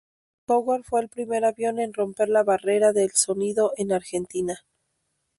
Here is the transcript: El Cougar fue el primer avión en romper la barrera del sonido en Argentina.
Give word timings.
El 0.01 0.45
Cougar 0.47 0.81
fue 0.83 1.01
el 1.01 1.09
primer 1.09 1.45
avión 1.45 1.77
en 1.77 1.93
romper 1.93 2.27
la 2.27 2.41
barrera 2.41 2.91
del 2.91 3.11
sonido 3.11 3.73
en 3.77 3.91
Argentina. 3.91 4.65